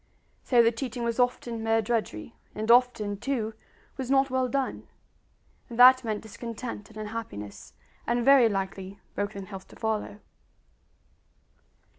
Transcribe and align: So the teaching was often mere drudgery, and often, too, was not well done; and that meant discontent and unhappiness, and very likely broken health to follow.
So 0.41 0.63
the 0.63 0.71
teaching 0.71 1.03
was 1.03 1.19
often 1.19 1.61
mere 1.61 1.79
drudgery, 1.79 2.33
and 2.55 2.71
often, 2.71 3.17
too, 3.17 3.53
was 3.97 4.09
not 4.09 4.31
well 4.31 4.47
done; 4.47 4.87
and 5.69 5.77
that 5.77 6.03
meant 6.03 6.23
discontent 6.23 6.89
and 6.89 6.97
unhappiness, 6.97 7.73
and 8.07 8.25
very 8.25 8.49
likely 8.49 8.99
broken 9.13 9.45
health 9.45 9.67
to 9.67 9.75
follow. 9.75 10.19